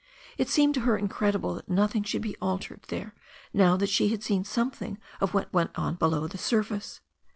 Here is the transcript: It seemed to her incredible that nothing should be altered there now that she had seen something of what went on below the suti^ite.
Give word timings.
It 0.35 0.49
seemed 0.49 0.73
to 0.73 0.79
her 0.79 0.97
incredible 0.97 1.53
that 1.53 1.69
nothing 1.69 2.01
should 2.01 2.23
be 2.23 2.35
altered 2.37 2.81
there 2.87 3.13
now 3.53 3.77
that 3.77 3.89
she 3.89 4.07
had 4.07 4.23
seen 4.23 4.43
something 4.43 4.97
of 5.19 5.35
what 5.35 5.53
went 5.53 5.69
on 5.77 5.93
below 5.93 6.25
the 6.25 6.39
suti^ite. 6.39 7.01